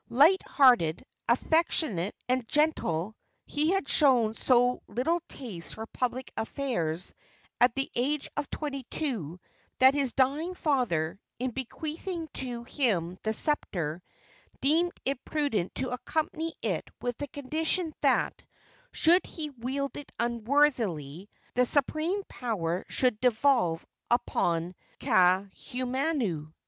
[0.09, 3.15] Light hearted, affectionate and gentle,
[3.45, 7.13] he had shown so little taste for public affairs
[7.59, 9.39] at the age of twenty two
[9.77, 14.01] that his dying father, in bequeathing to him the sceptre,
[14.59, 18.43] deemed it prudent to accompany it with the condition that,
[18.91, 26.51] should he wield it unworthily, the supreme power should devolve upon Kaahumanu.